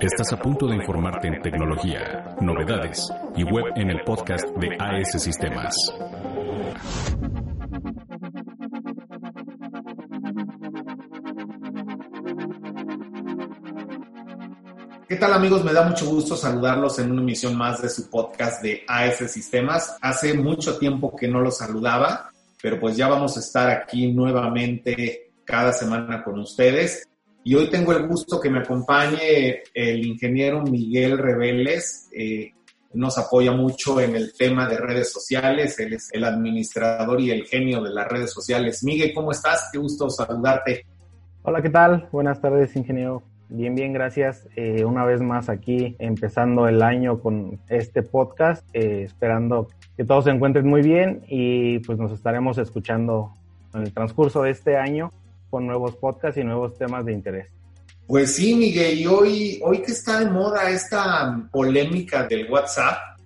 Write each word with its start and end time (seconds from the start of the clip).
Estás 0.00 0.32
a 0.32 0.36
punto 0.40 0.68
de 0.68 0.76
informarte 0.76 1.26
en 1.26 1.42
tecnología, 1.42 2.36
novedades 2.40 3.12
y 3.36 3.42
web 3.42 3.72
en 3.74 3.90
el 3.90 4.00
podcast 4.02 4.46
de 4.56 4.76
AS 4.78 5.20
Sistemas. 5.20 5.74
¿Qué 15.08 15.16
tal 15.16 15.32
amigos? 15.32 15.64
Me 15.64 15.72
da 15.72 15.82
mucho 15.82 16.06
gusto 16.06 16.36
saludarlos 16.36 17.00
en 17.00 17.10
una 17.10 17.22
emisión 17.22 17.56
más 17.56 17.82
de 17.82 17.88
su 17.88 18.08
podcast 18.08 18.62
de 18.62 18.84
AS 18.86 19.28
Sistemas. 19.28 19.98
Hace 20.00 20.34
mucho 20.34 20.78
tiempo 20.78 21.16
que 21.16 21.26
no 21.26 21.40
los 21.40 21.58
saludaba, 21.58 22.30
pero 22.62 22.78
pues 22.78 22.96
ya 22.96 23.08
vamos 23.08 23.36
a 23.36 23.40
estar 23.40 23.68
aquí 23.68 24.12
nuevamente 24.12 25.32
cada 25.44 25.72
semana 25.72 26.22
con 26.22 26.38
ustedes. 26.38 27.08
Y 27.48 27.54
hoy 27.54 27.70
tengo 27.70 27.94
el 27.94 28.06
gusto 28.06 28.38
que 28.38 28.50
me 28.50 28.58
acompañe 28.58 29.62
el 29.72 30.04
ingeniero 30.04 30.62
Miguel 30.64 31.16
Reveles. 31.16 32.10
Eh, 32.12 32.52
nos 32.92 33.16
apoya 33.16 33.52
mucho 33.52 34.02
en 34.02 34.16
el 34.16 34.34
tema 34.36 34.68
de 34.68 34.76
redes 34.76 35.10
sociales. 35.10 35.78
Él 35.78 35.94
es 35.94 36.10
el 36.12 36.24
administrador 36.24 37.18
y 37.22 37.30
el 37.30 37.46
genio 37.46 37.82
de 37.82 37.88
las 37.88 38.06
redes 38.06 38.34
sociales. 38.34 38.84
Miguel, 38.84 39.14
¿cómo 39.14 39.30
estás? 39.30 39.70
Qué 39.72 39.78
gusto 39.78 40.10
saludarte. 40.10 40.84
Hola, 41.40 41.62
¿qué 41.62 41.70
tal? 41.70 42.10
Buenas 42.12 42.38
tardes, 42.42 42.76
ingeniero. 42.76 43.22
Bien, 43.48 43.74
bien, 43.74 43.94
gracias. 43.94 44.46
Eh, 44.54 44.84
una 44.84 45.06
vez 45.06 45.22
más 45.22 45.48
aquí 45.48 45.96
empezando 45.98 46.68
el 46.68 46.82
año 46.82 47.18
con 47.18 47.58
este 47.70 48.02
podcast, 48.02 48.62
eh, 48.74 49.04
esperando 49.04 49.68
que 49.96 50.04
todos 50.04 50.24
se 50.24 50.32
encuentren 50.32 50.68
muy 50.68 50.82
bien 50.82 51.22
y 51.26 51.78
pues 51.78 51.98
nos 51.98 52.12
estaremos 52.12 52.58
escuchando 52.58 53.32
en 53.72 53.84
el 53.84 53.94
transcurso 53.94 54.42
de 54.42 54.50
este 54.50 54.76
año 54.76 55.10
con 55.50 55.66
nuevos 55.66 55.96
podcasts 55.96 56.38
y 56.40 56.44
nuevos 56.44 56.76
temas 56.76 57.04
de 57.04 57.12
interés. 57.12 57.46
Pues 58.06 58.36
sí, 58.36 58.54
Miguel, 58.54 58.98
y 58.98 59.06
hoy, 59.06 59.60
hoy 59.62 59.82
que 59.82 59.92
está 59.92 60.20
de 60.20 60.30
moda 60.30 60.70
esta 60.70 61.46
polémica 61.52 62.26
del 62.26 62.50
WhatsApp, 62.50 63.18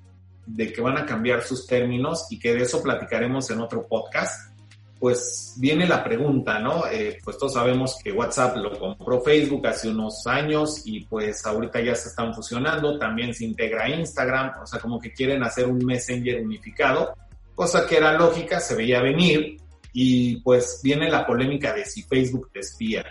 de 0.44 0.72
que 0.72 0.80
van 0.80 0.98
a 0.98 1.06
cambiar 1.06 1.42
sus 1.42 1.66
términos 1.66 2.26
y 2.30 2.38
que 2.38 2.52
de 2.52 2.62
eso 2.62 2.82
platicaremos 2.82 3.48
en 3.50 3.60
otro 3.60 3.86
podcast, 3.86 4.52
pues 4.98 5.54
viene 5.56 5.86
la 5.86 6.02
pregunta, 6.02 6.58
¿no? 6.58 6.86
Eh, 6.86 7.18
pues 7.24 7.38
todos 7.38 7.54
sabemos 7.54 7.98
que 8.02 8.12
WhatsApp 8.12 8.56
lo 8.56 8.78
compró 8.78 9.20
Facebook 9.20 9.66
hace 9.66 9.88
unos 9.88 10.26
años 10.26 10.82
y 10.84 11.04
pues 11.04 11.44
ahorita 11.46 11.80
ya 11.80 11.94
se 11.94 12.08
están 12.08 12.34
fusionando, 12.34 12.98
también 12.98 13.34
se 13.34 13.44
integra 13.44 13.88
Instagram, 13.88 14.62
o 14.62 14.66
sea, 14.66 14.80
como 14.80 15.00
que 15.00 15.12
quieren 15.12 15.42
hacer 15.42 15.66
un 15.66 15.84
Messenger 15.84 16.42
unificado, 16.42 17.14
cosa 17.54 17.86
que 17.86 17.96
era 17.96 18.12
lógica, 18.12 18.60
se 18.60 18.74
veía 18.74 19.00
venir 19.00 19.61
y 19.92 20.40
pues 20.40 20.80
viene 20.82 21.10
la 21.10 21.26
polémica 21.26 21.72
de 21.74 21.84
si 21.84 22.02
Facebook 22.02 22.50
te 22.52 22.60
espía. 22.60 23.04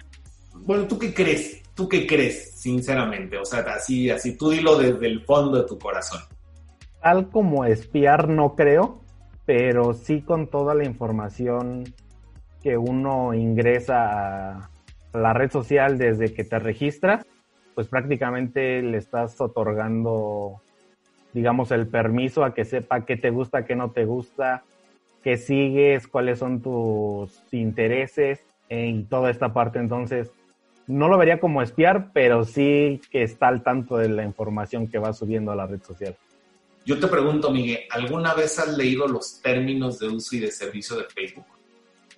Bueno, 0.53 0.87
¿tú 0.87 0.97
qué 0.97 1.13
crees? 1.13 1.61
¿Tú 1.75 1.87
qué 1.87 2.05
crees, 2.05 2.59
sinceramente? 2.59 3.37
O 3.37 3.45
sea, 3.45 3.59
así, 3.59 4.09
así, 4.09 4.37
tú 4.37 4.49
dilo 4.49 4.77
desde 4.77 5.07
el 5.07 5.23
fondo 5.23 5.61
de 5.61 5.67
tu 5.67 5.79
corazón. 5.79 6.21
Tal 7.01 7.29
como 7.29 7.65
espiar 7.65 8.27
no 8.27 8.55
creo, 8.55 9.01
pero 9.45 9.93
sí 9.93 10.21
con 10.21 10.47
toda 10.47 10.75
la 10.75 10.85
información 10.85 11.93
que 12.61 12.77
uno 12.77 13.33
ingresa 13.33 14.51
a 14.51 14.69
la 15.13 15.33
red 15.33 15.51
social 15.51 15.97
desde 15.97 16.33
que 16.33 16.43
te 16.43 16.59
registras, 16.59 17.25
pues 17.73 17.87
prácticamente 17.87 18.81
le 18.81 18.97
estás 18.97 19.39
otorgando, 19.41 20.61
digamos, 21.33 21.71
el 21.71 21.87
permiso 21.87 22.43
a 22.43 22.53
que 22.53 22.65
sepa 22.65 23.05
qué 23.05 23.17
te 23.17 23.31
gusta, 23.31 23.65
qué 23.65 23.75
no 23.75 23.91
te 23.91 24.05
gusta, 24.05 24.63
qué 25.23 25.37
sigues, 25.37 26.07
cuáles 26.07 26.39
son 26.39 26.61
tus 26.61 27.41
intereses 27.51 28.39
en 28.69 29.05
toda 29.07 29.29
esta 29.29 29.53
parte. 29.53 29.79
Entonces, 29.79 30.29
no 30.87 31.07
lo 31.07 31.17
vería 31.17 31.39
como 31.39 31.61
espiar, 31.61 32.11
pero 32.13 32.43
sí 32.43 33.01
que 33.11 33.23
está 33.23 33.47
al 33.47 33.63
tanto 33.63 33.97
de 33.97 34.09
la 34.09 34.23
información 34.23 34.87
que 34.87 34.99
va 34.99 35.13
subiendo 35.13 35.51
a 35.51 35.55
la 35.55 35.67
red 35.67 35.81
social. 35.81 36.15
Yo 36.85 36.99
te 36.99 37.07
pregunto, 37.07 37.51
Miguel, 37.51 37.81
¿alguna 37.91 38.33
vez 38.33 38.57
has 38.59 38.75
leído 38.75 39.07
los 39.07 39.41
términos 39.41 39.99
de 39.99 40.07
uso 40.07 40.35
y 40.35 40.39
de 40.39 40.51
servicio 40.51 40.97
de 40.97 41.03
Facebook? 41.05 41.45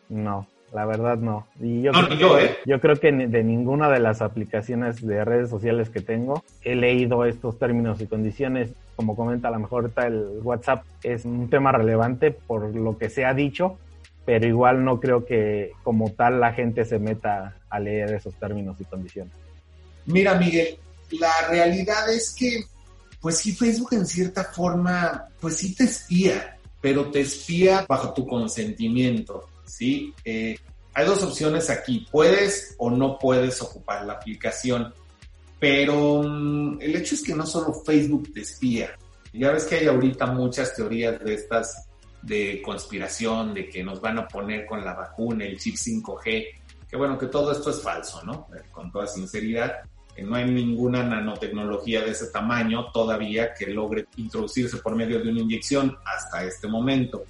No, 0.07 0.47
la 0.73 0.85
verdad 0.85 1.17
no. 1.17 1.47
Y 1.59 1.81
yo, 1.81 1.91
no, 1.91 2.05
creo, 2.07 2.17
yo, 2.17 2.39
¿eh? 2.39 2.57
yo 2.65 2.79
creo 2.79 2.95
que 2.95 3.11
de 3.11 3.43
ninguna 3.43 3.89
de 3.89 3.99
las 3.99 4.21
aplicaciones 4.21 5.05
de 5.05 5.25
redes 5.25 5.49
sociales 5.49 5.89
que 5.89 6.01
tengo 6.01 6.43
he 6.63 6.75
leído 6.75 7.25
estos 7.25 7.59
términos 7.59 7.99
y 8.01 8.07
condiciones. 8.07 8.73
Como 8.95 9.15
comenta, 9.15 9.47
a 9.47 9.51
lo 9.51 9.59
mejor 9.59 9.91
el 9.97 10.39
WhatsApp 10.43 10.85
es 11.01 11.25
un 11.25 11.49
tema 11.49 11.71
relevante 11.71 12.31
por 12.31 12.75
lo 12.75 12.97
que 12.97 13.09
se 13.09 13.25
ha 13.25 13.33
dicho, 13.33 13.77
pero 14.25 14.47
igual 14.47 14.85
no 14.85 14.99
creo 14.99 15.25
que 15.25 15.71
como 15.83 16.11
tal 16.11 16.39
la 16.39 16.53
gente 16.53 16.85
se 16.85 16.99
meta 16.99 17.57
a 17.69 17.79
leer 17.79 18.13
esos 18.13 18.33
términos 18.35 18.75
y 18.79 18.85
condiciones. 18.85 19.33
Mira, 20.05 20.35
Miguel, 20.35 20.77
la 21.11 21.47
realidad 21.49 22.13
es 22.13 22.35
que 22.37 22.63
pues 23.23 23.37
sí, 23.37 23.53
Facebook 23.53 23.93
en 23.93 24.05
cierta 24.05 24.43
forma, 24.43 25.29
pues 25.39 25.55
sí 25.55 25.73
te 25.73 25.85
espía, 25.85 26.57
pero 26.81 27.09
te 27.09 27.21
espía 27.21 27.85
bajo 27.87 28.13
tu 28.13 28.27
consentimiento, 28.27 29.47
¿sí? 29.65 30.13
Eh, 30.25 30.57
hay 30.93 31.05
dos 31.05 31.23
opciones 31.23 31.69
aquí, 31.69 32.05
puedes 32.11 32.75
o 32.77 32.91
no 32.91 33.17
puedes 33.17 33.61
ocupar 33.61 34.03
la 34.03 34.13
aplicación, 34.13 34.93
pero 35.63 36.15
um, 36.15 36.77
el 36.81 36.93
hecho 36.93 37.15
es 37.15 37.23
que 37.23 37.33
no 37.33 37.45
solo 37.45 37.73
Facebook 37.73 38.33
te 38.33 38.41
espía, 38.41 38.89
ya 39.31 39.49
ves 39.49 39.63
que 39.63 39.75
hay 39.75 39.87
ahorita 39.87 40.25
muchas 40.25 40.75
teorías 40.75 41.23
de 41.23 41.35
estas 41.35 41.87
de 42.21 42.61
conspiración, 42.61 43.53
de 43.53 43.69
que 43.69 43.81
nos 43.81 44.01
van 44.01 44.17
a 44.17 44.27
poner 44.27 44.65
con 44.65 44.83
la 44.83 44.93
vacuna, 44.93 45.45
el 45.45 45.57
chip 45.57 45.75
5G, 45.75 46.47
que 46.89 46.97
bueno, 46.97 47.17
que 47.17 47.27
todo 47.27 47.53
esto 47.53 47.69
es 47.69 47.81
falso, 47.81 48.21
¿no? 48.25 48.47
Con 48.73 48.91
toda 48.91 49.07
sinceridad 49.07 49.83
no 50.21 50.35
hay 50.35 50.51
ninguna 50.51 51.01
nanotecnología 51.01 52.01
de 52.01 52.11
ese 52.11 52.27
tamaño 52.27 52.91
todavía 52.91 53.53
que 53.53 53.67
logre 53.67 54.07
introducirse 54.17 54.79
por 54.79 54.97
medio 54.97 55.23
de 55.23 55.29
una 55.29 55.39
inyección 55.39 55.95
hasta 56.05 56.43
este 56.43 56.67
momento. 56.67 57.23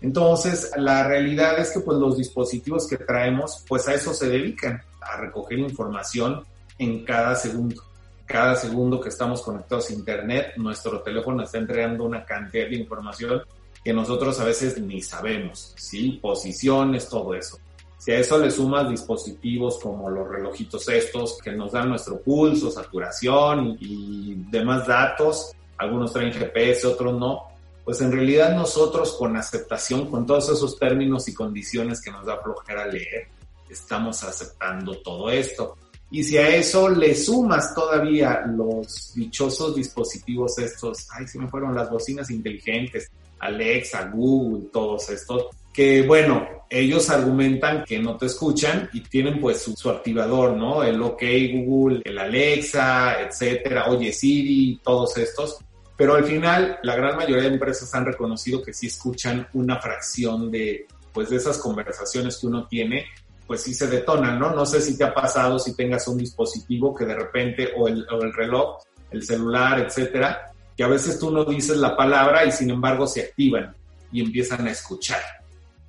Entonces, 0.00 0.72
la 0.76 1.06
realidad 1.06 1.56
es 1.60 1.70
que 1.70 1.78
pues 1.78 1.98
los 1.98 2.16
dispositivos 2.16 2.88
que 2.88 2.96
traemos, 2.96 3.64
pues 3.68 3.86
a 3.86 3.94
eso 3.94 4.12
se 4.12 4.28
dedican, 4.28 4.82
a 5.00 5.18
recoger 5.18 5.60
información 5.60 6.44
en 6.78 7.04
cada 7.04 7.34
segundo. 7.34 7.82
Cada 8.26 8.56
segundo 8.56 9.00
que 9.00 9.08
estamos 9.08 9.40
conectados 9.40 9.90
a 9.90 9.92
Internet, 9.92 10.54
nuestro 10.56 11.00
teléfono 11.00 11.44
está 11.44 11.58
entregando 11.58 12.04
una 12.04 12.24
cantidad 12.24 12.68
de 12.68 12.76
información 12.76 13.42
que 13.84 13.92
nosotros 13.92 14.40
a 14.40 14.44
veces 14.44 14.80
ni 14.80 15.00
sabemos, 15.00 15.72
¿sí? 15.76 16.18
Posiciones, 16.20 17.08
todo 17.08 17.34
eso. 17.34 17.58
Si 17.98 18.10
a 18.10 18.18
eso 18.18 18.38
le 18.38 18.50
sumas 18.50 18.90
dispositivos 18.90 19.78
como 19.78 20.10
los 20.10 20.28
relojitos 20.28 20.88
estos 20.88 21.38
que 21.38 21.52
nos 21.52 21.72
dan 21.72 21.88
nuestro 21.88 22.20
pulso, 22.20 22.70
saturación 22.70 23.76
y 23.80 24.34
demás 24.50 24.86
datos, 24.86 25.52
algunos 25.78 26.12
traen 26.12 26.32
GPS, 26.32 26.86
otros 26.86 27.18
no, 27.18 27.44
pues 27.84 28.00
en 28.00 28.10
realidad 28.10 28.56
nosotros 28.56 29.12
con 29.12 29.36
aceptación, 29.36 30.10
con 30.10 30.26
todos 30.26 30.48
esos 30.48 30.76
términos 30.78 31.28
y 31.28 31.34
condiciones 31.34 32.00
que 32.00 32.10
nos 32.10 32.26
da 32.26 32.38
flojera 32.38 32.86
leer, 32.86 33.28
estamos 33.70 34.22
aceptando 34.24 34.98
todo 34.98 35.30
esto. 35.30 35.76
Y 36.10 36.22
si 36.22 36.38
a 36.38 36.54
eso 36.54 36.88
le 36.88 37.14
sumas 37.14 37.74
todavía 37.74 38.44
los 38.46 39.12
dichosos 39.14 39.74
dispositivos 39.74 40.58
estos, 40.58 41.08
ay, 41.10 41.26
se 41.26 41.38
me 41.38 41.48
fueron 41.48 41.74
las 41.74 41.90
bocinas 41.90 42.30
inteligentes, 42.30 43.10
Alexa, 43.40 44.10
Google, 44.14 44.68
todos 44.72 45.10
estos, 45.10 45.46
que 45.72 46.06
bueno, 46.06 46.46
ellos 46.70 47.10
argumentan 47.10 47.84
que 47.84 47.98
no 47.98 48.16
te 48.16 48.26
escuchan 48.26 48.88
y 48.92 49.00
tienen 49.02 49.40
pues 49.40 49.60
su, 49.60 49.74
su, 49.74 49.90
activador, 49.90 50.56
¿no? 50.56 50.82
El 50.82 51.02
OK 51.02 51.22
Google, 51.52 52.00
el 52.04 52.18
Alexa, 52.18 53.20
etcétera, 53.20 53.86
Oye 53.88 54.12
Siri, 54.12 54.80
todos 54.82 55.18
estos. 55.18 55.58
Pero 55.96 56.14
al 56.14 56.24
final, 56.24 56.78
la 56.82 56.96
gran 56.96 57.16
mayoría 57.16 57.42
de 57.44 57.54
empresas 57.54 57.94
han 57.94 58.06
reconocido 58.06 58.62
que 58.62 58.72
sí 58.72 58.86
escuchan 58.86 59.48
una 59.54 59.80
fracción 59.80 60.50
de, 60.50 60.86
pues, 61.12 61.30
de 61.30 61.36
esas 61.36 61.58
conversaciones 61.58 62.36
que 62.36 62.46
uno 62.46 62.66
tiene, 62.66 63.06
pues 63.46 63.62
sí 63.62 63.74
se 63.74 63.86
detonan, 63.86 64.38
¿no? 64.38 64.54
No 64.54 64.66
sé 64.66 64.80
si 64.80 64.96
te 64.96 65.04
ha 65.04 65.14
pasado, 65.14 65.58
si 65.58 65.74
tengas 65.74 66.06
un 66.08 66.18
dispositivo 66.18 66.94
que 66.94 67.04
de 67.04 67.14
repente, 67.14 67.70
o 67.76 67.88
el, 67.88 68.06
o 68.10 68.22
el 68.22 68.32
reloj, 68.32 68.78
el 69.10 69.22
celular, 69.22 69.80
etcétera, 69.80 70.52
que 70.76 70.84
a 70.84 70.88
veces 70.88 71.18
tú 71.18 71.30
no 71.30 71.44
dices 71.44 71.76
la 71.76 71.96
palabra 71.96 72.44
y 72.44 72.52
sin 72.52 72.70
embargo 72.70 73.06
se 73.06 73.22
activan 73.22 73.74
y 74.12 74.20
empiezan 74.20 74.66
a 74.66 74.70
escuchar. 74.70 75.20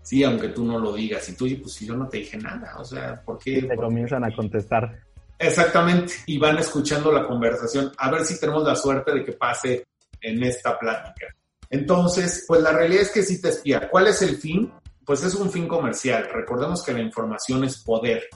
Sí, 0.01 0.24
aunque 0.24 0.50
tú 0.50 0.63
no 0.63 0.80
lo 0.80 0.94
digas. 0.94 1.27
Y 1.27 1.36
tú, 1.36 1.48
pues 1.62 1.74
si 1.74 1.86
yo 1.86 1.95
no 1.95 2.07
te 2.07 2.19
dije 2.19 2.38
nada, 2.38 2.75
o 2.77 2.86
sea, 2.86 3.21
¿por 3.25 3.38
qué? 3.39 3.62
te 3.62 3.75
¿Por 3.75 3.86
comienzan 3.86 4.24
a 4.24 4.33
contestar. 4.33 5.01
Exactamente, 5.39 6.13
y 6.25 6.38
van 6.38 6.57
escuchando 6.57 7.12
la 7.12 7.27
conversación. 7.27 7.92
A 7.98 8.10
ver 8.10 8.24
si 8.24 8.39
tenemos 8.39 8.63
la 8.63 8.75
suerte 8.75 9.13
de 9.13 9.25
que 9.25 9.33
pase 9.33 9.86
en 10.21 10.44
esta 10.44 10.80
plática. 10.80 11.27
Entonces, 11.69 12.45
pues 12.48 12.62
la 12.62 12.71
realidad 12.71 13.03
es 13.03 13.12
que 13.12 13.21
sí 13.21 13.42
te 13.42 13.50
espía. 13.50 13.89
¿Cuál 13.89 14.07
es 14.07 14.21
el 14.21 14.38
fin? 14.38 14.71
Pues 15.07 15.24
es 15.24 15.36
un 15.36 15.50
fin 15.50 15.69
comercial. 15.69 16.27
Recordemos 16.33 16.83
que 16.83 16.92
la 16.92 17.00
información 17.00 17.63
es 17.63 17.81
poder. 17.81 18.27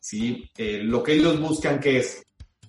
¿sí? 0.00 0.50
Eh, 0.58 0.80
lo 0.82 1.00
que 1.00 1.12
ellos 1.12 1.40
buscan 1.40 1.78
que 1.78 1.98
es 1.98 2.20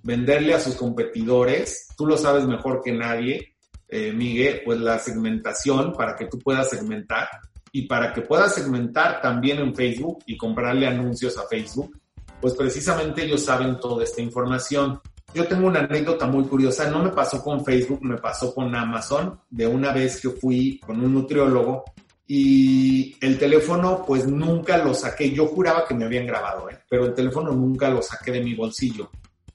venderle 0.03 0.53
a 0.53 0.59
sus 0.59 0.75
competidores, 0.75 1.87
tú 1.97 2.05
lo 2.05 2.17
sabes 2.17 2.45
mejor 2.45 2.83
que 2.83 2.91
nadie, 2.91 3.55
eh, 3.87 4.13
Miguel, 4.13 4.61
pues 4.63 4.79
la 4.79 4.99
segmentación 4.99 5.93
para 5.93 6.15
que 6.15 6.27
tú 6.27 6.37
puedas 6.37 6.69
segmentar 6.69 7.29
y 7.71 7.87
para 7.87 8.13
que 8.13 8.21
puedas 8.21 8.53
segmentar 8.53 9.21
también 9.21 9.57
en 9.57 9.73
Facebook 9.73 10.19
y 10.27 10.37
comprarle 10.37 10.85
anuncios 10.85 11.35
a 11.39 11.47
Facebook, 11.47 11.99
pues 12.39 12.53
precisamente 12.53 13.23
ellos 13.23 13.43
saben 13.43 13.79
toda 13.79 14.03
esta 14.03 14.21
información. 14.21 15.01
Yo 15.33 15.47
tengo 15.47 15.65
una 15.65 15.79
anécdota 15.79 16.27
muy 16.27 16.43
curiosa, 16.43 16.91
no 16.91 17.01
me 17.01 17.09
pasó 17.09 17.41
con 17.41 17.65
Facebook, 17.65 18.03
me 18.03 18.17
pasó 18.17 18.53
con 18.53 18.75
Amazon, 18.75 19.39
de 19.49 19.65
una 19.65 19.91
vez 19.93 20.21
que 20.21 20.29
fui 20.29 20.79
con 20.85 21.03
un 21.03 21.11
nutriólogo 21.11 21.85
y 22.27 23.15
el 23.21 23.39
teléfono 23.39 24.03
pues 24.05 24.27
nunca 24.27 24.77
lo 24.77 24.93
saqué, 24.93 25.31
yo 25.31 25.47
juraba 25.47 25.87
que 25.87 25.95
me 25.95 26.05
habían 26.05 26.27
grabado, 26.27 26.69
¿eh? 26.69 26.77
pero 26.89 27.05
el 27.05 27.13
teléfono 27.13 27.51
nunca 27.51 27.89
lo 27.89 28.01
saqué 28.01 28.31
de 28.31 28.43
mi 28.43 28.53
bolsillo. 28.53 29.09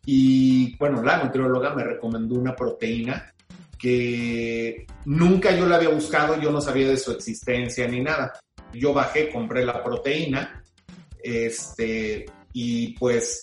Y 0.07 0.75
bueno, 0.79 1.03
la 1.03 1.23
nutrióloga 1.23 1.75
me 1.75 1.85
recomendó 1.85 2.35
una 2.35 2.57
proteína 2.57 3.33
que 3.79 4.87
nunca 5.05 5.55
yo 5.55 5.67
la 5.67 5.77
había 5.77 5.91
buscado, 5.91 6.41
yo 6.41 6.51
no 6.51 6.61
sabía 6.61 6.89
de 6.89 6.97
su 6.97 7.13
existencia 7.13 7.87
ni 7.87 8.01
nada. 8.01 8.33
Yo 8.73 8.95
bajé, 8.95 9.29
compré 9.31 9.65
la 9.65 9.83
proteína, 9.83 10.63
este, 11.23 12.25
y 12.53 12.97
pues 12.97 13.41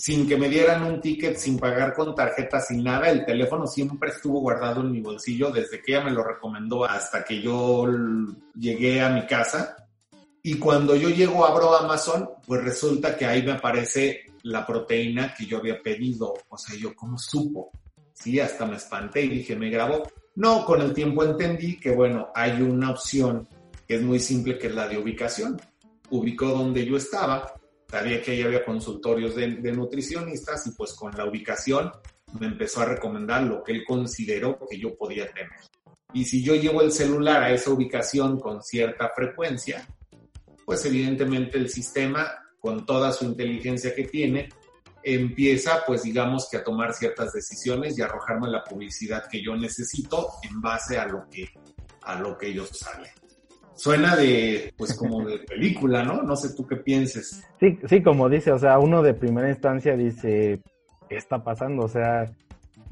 sin 0.00 0.26
que 0.26 0.38
me 0.38 0.48
dieran 0.48 0.82
un 0.82 0.98
ticket, 0.98 1.36
sin 1.36 1.58
pagar 1.58 1.92
con 1.92 2.14
tarjeta, 2.14 2.58
sin 2.58 2.82
nada, 2.82 3.10
el 3.10 3.26
teléfono 3.26 3.66
siempre 3.66 4.08
estuvo 4.08 4.40
guardado 4.40 4.80
en 4.80 4.90
mi 4.92 5.02
bolsillo 5.02 5.50
desde 5.50 5.82
que 5.82 5.92
ella 5.92 6.04
me 6.04 6.10
lo 6.10 6.24
recomendó 6.24 6.86
hasta 6.86 7.22
que 7.22 7.42
yo 7.42 7.86
llegué 8.54 9.02
a 9.02 9.10
mi 9.10 9.26
casa. 9.26 9.76
Y 10.42 10.54
cuando 10.54 10.96
yo 10.96 11.10
llego, 11.10 11.44
abro 11.44 11.76
Amazon, 11.76 12.30
pues 12.46 12.64
resulta 12.64 13.14
que 13.14 13.26
ahí 13.26 13.42
me 13.42 13.52
aparece 13.52 14.22
la 14.44 14.66
proteína 14.66 15.34
que 15.34 15.44
yo 15.44 15.58
había 15.58 15.82
pedido. 15.82 16.32
O 16.48 16.56
sea, 16.56 16.74
yo, 16.78 16.94
¿cómo 16.94 17.18
supo? 17.18 17.70
Sí, 18.14 18.40
hasta 18.40 18.64
me 18.64 18.76
espanté 18.76 19.20
y 19.20 19.28
dije, 19.28 19.54
¿me 19.54 19.68
grabó? 19.68 20.04
No, 20.36 20.64
con 20.64 20.80
el 20.80 20.94
tiempo 20.94 21.24
entendí 21.24 21.78
que, 21.78 21.90
bueno, 21.90 22.30
hay 22.34 22.62
una 22.62 22.92
opción 22.92 23.46
que 23.86 23.96
es 23.96 24.02
muy 24.02 24.18
simple, 24.18 24.56
que 24.56 24.68
es 24.68 24.74
la 24.74 24.88
de 24.88 24.96
ubicación. 24.96 25.60
Ubicó 26.08 26.46
donde 26.46 26.86
yo 26.86 26.96
estaba, 26.96 27.52
sabía 27.90 28.22
que 28.22 28.32
ahí 28.32 28.42
había 28.42 28.64
consultorios 28.64 29.34
de, 29.34 29.48
nutricionistas 29.72 30.66
y 30.66 30.70
pues 30.72 30.94
con 30.94 31.12
la 31.16 31.24
ubicación 31.24 31.90
me 32.38 32.46
empezó 32.46 32.82
a 32.82 32.84
recomendar 32.84 33.42
lo 33.42 33.64
que 33.64 33.72
él 33.72 33.84
consideró 33.86 34.58
que 34.68 34.78
yo 34.78 34.96
podía 34.96 35.26
tener. 35.32 35.50
Y 36.12 36.24
si 36.24 36.42
yo 36.42 36.54
llevo 36.54 36.82
el 36.82 36.92
celular 36.92 37.42
a 37.42 37.52
esa 37.52 37.70
ubicación 37.70 38.38
con 38.38 38.62
cierta 38.62 39.10
frecuencia, 39.14 39.86
pues 40.64 40.84
evidentemente 40.84 41.58
el 41.58 41.68
sistema, 41.68 42.28
con 42.60 42.86
toda 42.86 43.12
su 43.12 43.24
inteligencia 43.24 43.94
que 43.94 44.04
tiene, 44.04 44.48
empieza 45.02 45.82
pues 45.84 46.02
digamos 46.02 46.48
que 46.48 46.58
a 46.58 46.64
tomar 46.64 46.92
ciertas 46.94 47.32
decisiones 47.32 47.98
y 47.98 48.02
arrojarme 48.02 48.48
la 48.48 48.62
publicidad 48.62 49.28
que 49.28 49.42
yo 49.42 49.56
necesito 49.56 50.28
en 50.42 50.60
base 50.60 50.98
a 50.98 51.06
lo 51.06 51.26
que, 51.28 51.48
a 52.02 52.20
lo 52.20 52.36
que 52.36 52.48
ellos 52.48 52.68
saben 52.68 53.10
suena 53.80 54.14
de, 54.14 54.74
pues 54.76 54.94
como 54.94 55.24
de 55.24 55.38
película, 55.38 56.02
¿no? 56.02 56.22
No 56.22 56.36
sé 56.36 56.54
tú 56.54 56.66
qué 56.66 56.76
pienses. 56.76 57.42
Sí, 57.58 57.78
sí, 57.88 58.02
como 58.02 58.28
dice, 58.28 58.52
o 58.52 58.58
sea, 58.58 58.78
uno 58.78 59.02
de 59.02 59.14
primera 59.14 59.48
instancia 59.48 59.96
dice, 59.96 60.60
¿qué 61.08 61.16
está 61.16 61.42
pasando? 61.42 61.84
O 61.84 61.88
sea, 61.88 62.30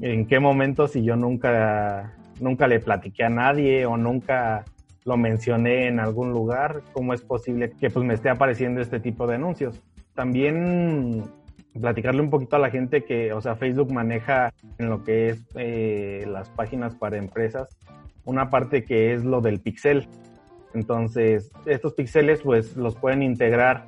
¿en 0.01 0.27
qué 0.27 0.41
momento 0.41 0.89
si 0.89 1.05
yo 1.05 1.15
nunca, 1.17 2.17
nunca 2.41 2.67
le 2.67 2.81
platiqué 2.81 3.25
a 3.25 3.29
nadie 3.29 3.85
o 3.85 3.97
nunca 3.97 4.65
lo 5.05 5.17
mencioné 5.17 5.89
en 5.89 6.01
algún 6.01 6.33
lugar, 6.33 6.83
cómo 6.93 7.13
es 7.13 7.21
posible 7.21 7.71
que 7.79 7.91
pues 7.91 8.05
me 8.07 8.15
esté 8.15 8.31
apareciendo 8.31 8.81
este 8.81 8.99
tipo 8.99 9.27
de 9.27 9.35
anuncios? 9.35 9.83
También 10.15 11.25
platicarle 11.79 12.23
un 12.23 12.31
poquito 12.31 12.57
a 12.57 12.61
la 12.61 12.71
gente 12.71 13.05
que, 13.05 13.33
o 13.35 13.41
sea, 13.41 13.57
Facebook 13.57 13.93
maneja 13.93 14.55
en 14.79 14.89
lo 14.89 15.05
que 15.05 15.29
es 15.29 15.45
eh, 15.55 16.25
las 16.27 16.49
páginas 16.49 16.95
para 16.95 17.19
empresas 17.19 17.69
una 18.29 18.51
parte 18.51 18.85
que 18.85 19.15
es 19.15 19.25
lo 19.25 19.41
del 19.41 19.59
pixel. 19.59 20.07
Entonces, 20.79 21.51
estos 21.67 21.95
píxeles 21.95 22.41
pues 22.43 22.77
los 22.77 22.95
pueden 22.95 23.23
integrar 23.23 23.87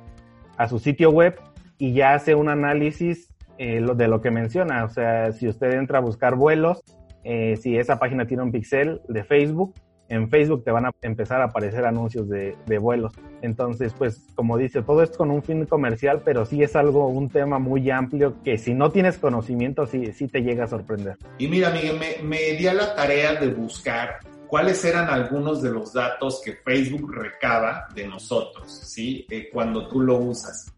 a 0.57 0.67
su 0.67 0.77
sitio 0.77 1.09
web 1.09 1.39
y 1.77 1.93
ya 1.93 2.13
hace 2.13 2.35
un 2.35 2.49
análisis 2.49 3.33
eh, 3.57 3.81
de 3.95 4.07
lo 4.07 4.21
que 4.21 4.29
menciona. 4.29 4.83
O 4.83 4.89
sea, 4.89 5.31
si 5.31 5.47
usted 5.47 5.71
entra 5.71 5.99
a 5.99 6.01
buscar 6.01 6.35
vuelos, 6.35 6.83
eh, 7.23 7.55
si 7.61 7.77
esa 7.77 7.97
página 7.97 8.27
tiene 8.27 8.43
un 8.43 8.51
pixel 8.51 9.01
de 9.07 9.23
Facebook, 9.23 9.73
en 10.09 10.29
Facebook 10.29 10.65
te 10.65 10.71
van 10.71 10.85
a 10.85 10.91
empezar 11.01 11.39
a 11.41 11.45
aparecer 11.45 11.85
anuncios 11.85 12.27
de, 12.27 12.55
vuelos. 12.79 13.13
Entonces, 13.41 13.93
pues, 13.97 14.27
como 14.35 14.57
dice, 14.57 14.81
todo 14.81 15.01
esto 15.01 15.19
con 15.19 15.31
un 15.31 15.41
fin 15.41 15.65
comercial, 15.65 16.21
pero 16.25 16.45
sí 16.45 16.61
es 16.61 16.75
algo, 16.75 17.07
un 17.07 17.29
tema 17.29 17.59
muy 17.59 17.89
amplio 17.89 18.35
que 18.43 18.57
si 18.57 18.73
no 18.73 18.91
tienes 18.91 19.17
conocimiento, 19.17 19.87
sí, 19.87 20.11
sí 20.11 20.27
te 20.27 20.41
llega 20.41 20.65
a 20.65 20.67
sorprender. 20.67 21.15
Y 21.37 21.47
mira, 21.47 21.69
Miguel, 21.69 21.97
me, 21.97 22.27
me 22.27 22.57
di 22.57 22.67
a 22.67 22.73
la 22.73 22.93
tarea 22.93 23.35
de 23.35 23.47
buscar 23.53 24.19
cuáles 24.51 24.83
eran 24.83 25.09
algunos 25.09 25.61
de 25.61 25.71
los 25.71 25.93
datos 25.93 26.41
que 26.43 26.57
Facebook 26.57 27.09
recaba 27.09 27.87
de 27.95 28.05
nosotros, 28.05 28.69
¿sí? 28.69 29.25
Eh, 29.29 29.49
cuando 29.49 29.87
tú 29.87 30.01
lo 30.01 30.17
usas. 30.17 30.73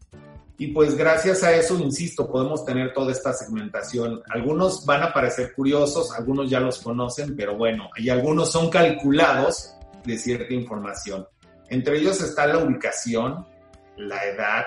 Y 0.59 0.67
pues 0.67 0.95
gracias 0.95 1.41
a 1.43 1.53
eso, 1.53 1.79
insisto, 1.79 2.31
podemos 2.31 2.63
tener 2.65 2.93
toda 2.93 3.11
esta 3.11 3.33
segmentación. 3.33 4.21
Algunos 4.29 4.85
van 4.85 5.01
a 5.01 5.11
parecer 5.11 5.53
curiosos, 5.55 6.11
algunos 6.11 6.51
ya 6.51 6.59
los 6.59 6.83
conocen, 6.83 7.35
pero 7.35 7.57
bueno, 7.57 7.89
y 7.97 8.09
algunos 8.09 8.51
son 8.51 8.69
calculados 8.69 9.75
de 10.05 10.19
cierta 10.19 10.53
información. 10.53 11.27
Entre 11.67 11.97
ellos 11.97 12.21
está 12.21 12.45
la 12.45 12.59
ubicación, 12.59 13.43
la 13.97 14.23
edad, 14.23 14.65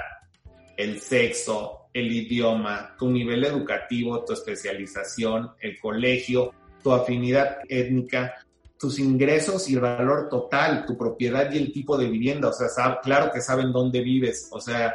el 0.76 1.00
sexo, 1.00 1.91
el 1.94 2.11
idioma, 2.11 2.97
tu 2.99 3.08
nivel 3.08 3.44
educativo, 3.44 4.25
tu 4.25 4.32
especialización, 4.32 5.53
el 5.61 5.79
colegio, 5.79 6.53
tu 6.82 6.93
afinidad 6.93 7.58
étnica, 7.69 8.35
tus 8.78 8.99
ingresos 8.99 9.69
y 9.70 9.75
el 9.75 9.81
valor 9.81 10.28
total, 10.28 10.84
tu 10.87 10.96
propiedad 10.96 11.50
y 11.52 11.58
el 11.58 11.73
tipo 11.73 11.96
de 11.96 12.08
vivienda. 12.08 12.49
O 12.49 12.52
sea, 12.52 12.99
claro 13.02 13.31
que 13.32 13.40
saben 13.40 13.73
dónde 13.73 14.00
vives, 14.00 14.49
o 14.50 14.61
sea, 14.61 14.94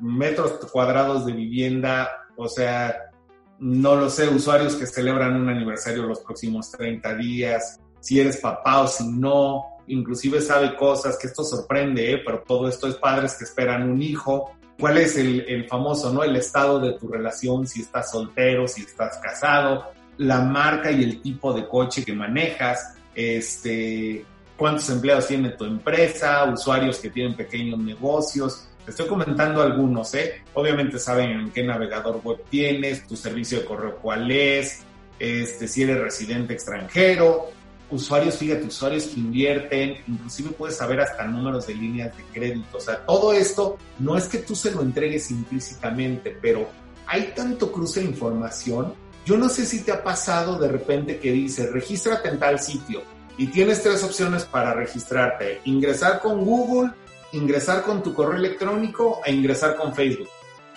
metros 0.00 0.52
cuadrados 0.72 1.26
de 1.26 1.32
vivienda, 1.32 2.08
o 2.36 2.48
sea, 2.48 3.10
no 3.58 3.96
lo 3.96 4.08
sé, 4.08 4.28
usuarios 4.28 4.76
que 4.76 4.86
celebran 4.86 5.34
un 5.34 5.48
aniversario 5.48 6.04
los 6.04 6.20
próximos 6.20 6.70
30 6.70 7.14
días, 7.16 7.80
si 8.00 8.20
eres 8.20 8.38
papá 8.38 8.82
o 8.82 8.86
si 8.86 9.06
no, 9.08 9.64
inclusive 9.88 10.40
sabe 10.40 10.76
cosas 10.76 11.18
que 11.18 11.26
esto 11.26 11.42
sorprende, 11.42 12.12
¿eh? 12.12 12.22
pero 12.24 12.44
todo 12.46 12.68
esto 12.68 12.86
es 12.86 12.94
padres 12.94 13.34
que 13.36 13.44
esperan 13.44 13.90
un 13.90 14.00
hijo. 14.00 14.52
¿Cuál 14.78 14.98
es 14.98 15.16
el, 15.16 15.40
el 15.48 15.66
famoso, 15.66 16.12
no? 16.12 16.22
El 16.22 16.36
estado 16.36 16.78
de 16.78 16.92
tu 16.92 17.08
relación, 17.08 17.66
si 17.66 17.80
estás 17.80 18.12
soltero, 18.12 18.68
si 18.68 18.82
estás 18.82 19.18
casado, 19.18 19.86
la 20.18 20.40
marca 20.40 20.92
y 20.92 21.02
el 21.02 21.20
tipo 21.20 21.52
de 21.52 21.66
coche 21.66 22.04
que 22.04 22.12
manejas, 22.12 22.97
este, 23.18 24.24
cuántos 24.56 24.88
empleados 24.90 25.26
tiene 25.26 25.50
tu 25.50 25.64
empresa, 25.64 26.44
usuarios 26.44 26.98
que 26.98 27.10
tienen 27.10 27.34
pequeños 27.34 27.76
negocios. 27.80 28.68
Te 28.84 28.92
estoy 28.92 29.08
comentando 29.08 29.60
algunos, 29.60 30.14
¿eh? 30.14 30.42
Obviamente 30.54 31.00
saben 31.00 31.30
en 31.30 31.50
qué 31.50 31.64
navegador 31.64 32.20
web 32.22 32.44
tienes, 32.48 33.08
tu 33.08 33.16
servicio 33.16 33.58
de 33.58 33.64
correo 33.64 33.96
cuál 33.96 34.30
es, 34.30 34.84
este, 35.18 35.66
si 35.66 35.82
eres 35.82 35.98
residente 35.98 36.54
extranjero, 36.54 37.50
usuarios, 37.90 38.36
fíjate, 38.36 38.66
usuarios 38.66 39.06
que 39.08 39.18
invierten, 39.18 39.96
inclusive 40.06 40.50
puedes 40.50 40.76
saber 40.76 41.00
hasta 41.00 41.26
números 41.26 41.66
de 41.66 41.74
líneas 41.74 42.16
de 42.16 42.22
crédito. 42.32 42.78
O 42.78 42.80
sea, 42.80 43.04
todo 43.04 43.32
esto 43.32 43.78
no 43.98 44.16
es 44.16 44.28
que 44.28 44.38
tú 44.38 44.54
se 44.54 44.70
lo 44.70 44.82
entregues 44.82 45.32
implícitamente, 45.32 46.38
pero 46.40 46.68
hay 47.04 47.32
tanto 47.34 47.72
cruce 47.72 47.98
de 47.98 48.06
información 48.06 48.94
yo 49.28 49.36
no 49.36 49.50
sé 49.50 49.66
si 49.66 49.84
te 49.84 49.92
ha 49.92 50.02
pasado 50.02 50.58
de 50.58 50.68
repente 50.68 51.18
que 51.18 51.30
dice, 51.30 51.70
regístrate 51.70 52.30
en 52.30 52.38
tal 52.38 52.58
sitio 52.58 53.02
y 53.36 53.48
tienes 53.48 53.82
tres 53.82 54.02
opciones 54.02 54.46
para 54.46 54.72
registrarte. 54.72 55.60
Ingresar 55.66 56.20
con 56.20 56.46
Google, 56.46 56.92
ingresar 57.34 57.82
con 57.82 58.02
tu 58.02 58.14
correo 58.14 58.38
electrónico 58.38 59.20
e 59.26 59.34
ingresar 59.34 59.76
con 59.76 59.94
Facebook. 59.94 60.30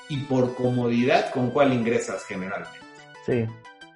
Y 0.09 0.17
por 0.25 0.53
comodidad, 0.55 1.31
¿con 1.31 1.51
cuál 1.51 1.71
ingresas 1.71 2.25
generalmente? 2.25 2.77
Sí, 3.25 3.45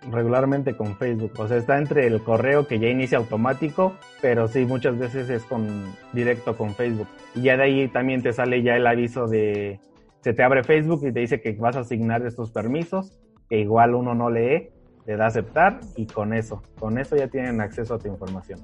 regularmente 0.10 0.78
con 0.78 0.96
Facebook. 0.96 1.34
O 1.38 1.50
sea, 1.50 1.58
está 1.58 1.78
entre 1.78 2.08
el 2.08 2.24
correo 2.24 2.66
que 2.66 2.80
ya 2.80 2.88
inicia 2.88 3.18
automático, 3.18 3.98
pero 4.22 4.48
sí, 4.48 4.66
muchas 4.66 4.98
veces 4.98 5.30
es 5.30 5.44
con 5.44 5.94
directo 6.14 6.56
con 6.56 6.74
Facebook. 6.76 7.10
Y 7.36 7.42
ya 7.42 7.58
de 7.58 7.64
ahí 7.64 7.88
también 7.90 8.24
te 8.24 8.32
sale 8.32 8.64
ya 8.64 8.78
el 8.78 8.88
aviso 8.88 9.28
de, 9.28 9.82
se 10.22 10.34
te 10.34 10.44
abre 10.44 10.64
Facebook 10.64 11.06
y 11.06 11.12
te 11.12 11.20
dice 11.20 11.42
que 11.42 11.52
vas 11.52 11.76
a 11.76 11.82
asignar 11.82 12.26
estos 12.26 12.52
permisos 12.52 13.18
que 13.50 13.60
igual 13.60 13.96
uno 13.96 14.14
no 14.14 14.30
lee, 14.30 14.70
le 15.06 15.18
da 15.18 15.28
aceptar 15.28 15.80
y 15.96 16.06
con 16.06 16.34
eso, 16.34 16.64
con 16.80 16.98
eso 16.98 17.16
ya 17.16 17.28
tienen 17.28 17.62
acceso 17.62 17.96
a 17.96 18.00
tu 18.00 18.08
información. 18.08 18.60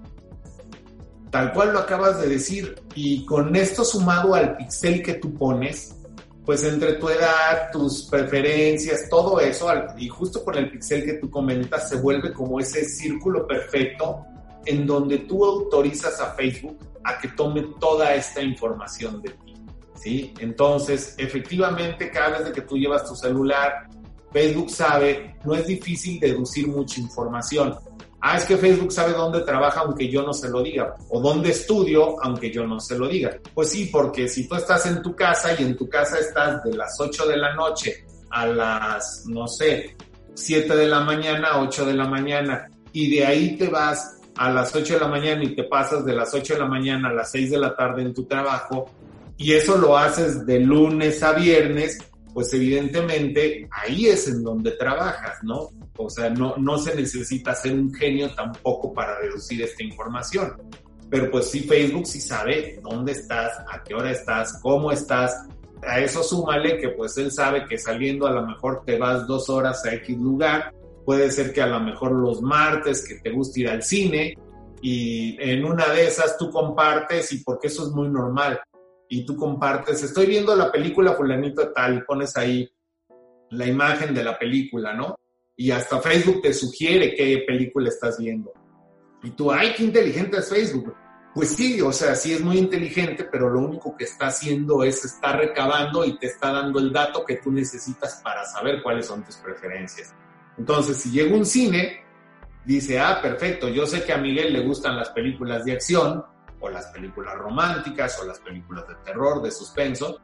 Tal 1.29 1.53
cual 1.53 1.71
lo 1.73 1.79
acabas 1.79 2.21
de 2.21 2.27
decir, 2.27 2.75
y 2.93 3.25
con 3.25 3.55
esto 3.55 3.85
sumado 3.85 4.35
al 4.35 4.57
pixel 4.57 5.01
que 5.01 5.13
tú 5.13 5.33
pones, 5.33 5.95
pues 6.45 6.63
entre 6.63 6.93
tu 6.93 7.07
edad, 7.07 7.71
tus 7.71 8.03
preferencias, 8.09 9.07
todo 9.09 9.39
eso, 9.39 9.67
y 9.97 10.09
justo 10.09 10.43
con 10.43 10.57
el 10.57 10.69
pixel 10.69 11.05
que 11.05 11.13
tú 11.13 11.29
comentas, 11.29 11.87
se 11.87 11.97
vuelve 11.97 12.33
como 12.33 12.59
ese 12.59 12.83
círculo 12.83 13.47
perfecto 13.47 14.25
en 14.65 14.85
donde 14.85 15.19
tú 15.19 15.45
autorizas 15.45 16.19
a 16.19 16.33
Facebook 16.33 16.77
a 17.03 17.17
que 17.17 17.29
tome 17.29 17.63
toda 17.79 18.13
esta 18.13 18.41
información 18.41 19.21
de 19.21 19.29
ti. 19.29 19.53
¿sí? 19.95 20.33
Entonces, 20.39 21.15
efectivamente, 21.17 22.09
cada 22.11 22.39
vez 22.39 22.51
que 22.51 22.61
tú 22.61 22.77
llevas 22.77 23.07
tu 23.07 23.15
celular, 23.15 23.87
Facebook 24.31 24.69
sabe, 24.69 25.35
no 25.43 25.53
es 25.55 25.67
difícil 25.67 26.19
deducir 26.19 26.67
mucha 26.67 26.99
información. 27.01 27.75
Ah, 28.23 28.37
es 28.37 28.45
que 28.45 28.55
Facebook 28.55 28.91
sabe 28.91 29.13
dónde 29.13 29.41
trabaja 29.41 29.81
aunque 29.81 30.07
yo 30.07 30.21
no 30.21 30.31
se 30.31 30.47
lo 30.47 30.61
diga, 30.61 30.95
o 31.09 31.19
dónde 31.19 31.49
estudio 31.49 32.23
aunque 32.23 32.51
yo 32.51 32.65
no 32.67 32.79
se 32.79 32.97
lo 32.97 33.07
diga. 33.07 33.37
Pues 33.53 33.69
sí, 33.69 33.89
porque 33.91 34.27
si 34.27 34.47
tú 34.47 34.55
estás 34.55 34.85
en 34.85 35.01
tu 35.01 35.15
casa 35.15 35.59
y 35.59 35.63
en 35.63 35.75
tu 35.75 35.89
casa 35.89 36.19
estás 36.19 36.63
de 36.63 36.73
las 36.75 36.99
8 36.99 37.27
de 37.27 37.37
la 37.37 37.55
noche 37.55 38.05
a 38.29 38.45
las, 38.45 39.25
no 39.25 39.47
sé, 39.47 39.95
7 40.35 40.75
de 40.75 40.87
la 40.87 41.01
mañana, 41.01 41.59
8 41.61 41.85
de 41.85 41.93
la 41.93 42.07
mañana, 42.07 42.69
y 42.93 43.09
de 43.09 43.25
ahí 43.25 43.57
te 43.57 43.67
vas 43.67 44.19
a 44.37 44.51
las 44.51 44.73
8 44.75 44.93
de 44.93 44.99
la 44.99 45.07
mañana 45.07 45.43
y 45.43 45.55
te 45.55 45.63
pasas 45.63 46.05
de 46.05 46.13
las 46.13 46.33
8 46.33 46.53
de 46.53 46.59
la 46.59 46.67
mañana 46.67 47.09
a 47.09 47.13
las 47.13 47.31
6 47.31 47.51
de 47.51 47.57
la 47.57 47.75
tarde 47.75 48.03
en 48.03 48.13
tu 48.13 48.25
trabajo, 48.25 48.85
y 49.35 49.53
eso 49.53 49.77
lo 49.77 49.97
haces 49.97 50.45
de 50.45 50.59
lunes 50.59 51.23
a 51.23 51.33
viernes, 51.33 51.97
pues 52.33 52.53
evidentemente 52.53 53.67
ahí 53.71 54.07
es 54.07 54.27
en 54.27 54.43
donde 54.43 54.71
trabajas, 54.71 55.37
¿no? 55.43 55.69
O 55.97 56.09
sea, 56.09 56.29
no, 56.29 56.55
no 56.57 56.77
se 56.77 56.95
necesita 56.95 57.53
ser 57.53 57.73
un 57.73 57.93
genio 57.93 58.33
tampoco 58.33 58.93
para 58.93 59.19
deducir 59.19 59.61
esta 59.61 59.83
información. 59.83 60.53
Pero 61.09 61.29
pues 61.29 61.51
sí, 61.51 61.61
Facebook 61.61 62.07
sí 62.07 62.21
sabe 62.21 62.79
dónde 62.81 63.11
estás, 63.11 63.59
a 63.71 63.83
qué 63.83 63.93
hora 63.93 64.11
estás, 64.11 64.59
cómo 64.61 64.91
estás. 64.91 65.45
A 65.85 65.99
eso 65.99 66.23
súmale 66.23 66.77
que 66.77 66.89
pues 66.89 67.17
él 67.17 67.31
sabe 67.31 67.65
que 67.65 67.77
saliendo 67.77 68.27
a 68.27 68.31
lo 68.31 68.47
mejor 68.47 68.83
te 68.85 68.97
vas 68.97 69.27
dos 69.27 69.49
horas 69.49 69.85
a 69.85 69.93
X 69.95 70.17
lugar. 70.17 70.73
Puede 71.05 71.31
ser 71.31 71.51
que 71.51 71.61
a 71.61 71.67
lo 71.67 71.79
mejor 71.81 72.13
los 72.13 72.41
martes 72.41 73.05
que 73.05 73.15
te 73.15 73.31
gusta 73.31 73.59
ir 73.59 73.69
al 73.69 73.83
cine 73.83 74.37
y 74.81 75.35
en 75.41 75.65
una 75.65 75.87
de 75.89 76.07
esas 76.07 76.37
tú 76.37 76.49
compartes 76.49 77.33
y 77.33 77.43
porque 77.43 77.67
eso 77.67 77.83
es 77.83 77.89
muy 77.89 78.07
normal 78.07 78.61
y 79.13 79.25
tú 79.25 79.35
compartes, 79.35 80.01
estoy 80.03 80.25
viendo 80.25 80.55
la 80.55 80.71
película 80.71 81.15
fulanito 81.15 81.73
tal, 81.73 82.05
pones 82.05 82.37
ahí 82.37 82.71
la 83.49 83.67
imagen 83.67 84.13
de 84.13 84.23
la 84.23 84.39
película, 84.39 84.93
¿no? 84.93 85.19
Y 85.57 85.69
hasta 85.69 85.99
Facebook 85.99 86.41
te 86.41 86.53
sugiere 86.53 87.13
qué 87.13 87.43
película 87.45 87.89
estás 87.89 88.17
viendo. 88.17 88.53
Y 89.21 89.31
tú, 89.31 89.51
ay, 89.51 89.73
qué 89.75 89.83
inteligente 89.83 90.37
es 90.37 90.49
Facebook. 90.49 90.95
Pues 91.35 91.49
sí, 91.49 91.81
o 91.81 91.91
sea, 91.91 92.15
sí 92.15 92.31
es 92.31 92.39
muy 92.39 92.57
inteligente, 92.57 93.25
pero 93.29 93.49
lo 93.49 93.59
único 93.59 93.97
que 93.97 94.05
está 94.05 94.27
haciendo 94.27 94.81
es 94.81 95.03
estar 95.03 95.37
recabando 95.37 96.05
y 96.05 96.17
te 96.17 96.27
está 96.27 96.53
dando 96.53 96.79
el 96.79 96.93
dato 96.93 97.25
que 97.25 97.35
tú 97.35 97.51
necesitas 97.51 98.21
para 98.23 98.45
saber 98.45 98.81
cuáles 98.81 99.07
son 99.07 99.25
tus 99.25 99.35
preferencias. 99.35 100.15
Entonces, 100.57 100.95
si 100.95 101.11
llega 101.11 101.35
un 101.35 101.45
cine, 101.45 102.05
dice, 102.63 102.97
ah, 102.97 103.19
perfecto, 103.21 103.67
yo 103.67 103.85
sé 103.85 104.05
que 104.05 104.13
a 104.13 104.17
Miguel 104.17 104.53
le 104.53 104.61
gustan 104.61 104.95
las 104.95 105.09
películas 105.09 105.65
de 105.65 105.73
acción, 105.73 106.23
o 106.61 106.69
las 106.69 106.85
películas 106.87 107.37
románticas 107.37 108.19
o 108.21 108.25
las 108.25 108.39
películas 108.39 108.87
de 108.87 108.95
terror, 109.03 109.41
de 109.41 109.51
suspenso. 109.51 110.21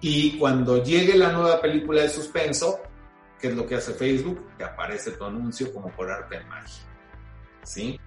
Y 0.00 0.38
cuando 0.38 0.82
llegue 0.82 1.16
la 1.16 1.32
nueva 1.32 1.60
película 1.60 2.02
de 2.02 2.08
suspenso, 2.08 2.80
¿qué 3.40 3.48
es 3.48 3.56
lo 3.56 3.66
que 3.66 3.76
hace 3.76 3.92
Facebook? 3.92 4.44
Te 4.56 4.64
aparece 4.64 5.12
tu 5.12 5.24
anuncio 5.24 5.72
como 5.72 5.88
por 5.90 6.10
arte 6.10 6.38
de 6.38 6.44
magia. 6.44 6.84
¿Sí? 7.62 8.00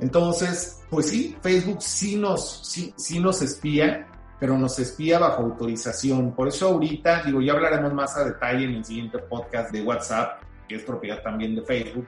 Entonces, 0.00 0.82
pues 0.90 1.08
sí, 1.08 1.36
Facebook 1.42 1.82
sí 1.82 2.16
nos, 2.16 2.66
sí, 2.66 2.94
sí 2.96 3.20
nos 3.20 3.42
espía, 3.42 4.08
pero 4.40 4.58
nos 4.58 4.78
espía 4.78 5.18
bajo 5.18 5.42
autorización. 5.42 6.34
Por 6.34 6.48
eso 6.48 6.68
ahorita, 6.68 7.22
digo, 7.24 7.40
ya 7.40 7.52
hablaremos 7.52 7.92
más 7.92 8.16
a 8.16 8.24
detalle 8.24 8.64
en 8.64 8.74
el 8.74 8.84
siguiente 8.84 9.18
podcast 9.18 9.70
de 9.70 9.82
WhatsApp, 9.82 10.42
que 10.68 10.76
es 10.76 10.82
propiedad 10.82 11.22
también 11.22 11.54
de 11.54 11.62
Facebook, 11.62 12.06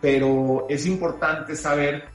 pero 0.00 0.66
es 0.68 0.86
importante 0.86 1.54
saber 1.54 2.08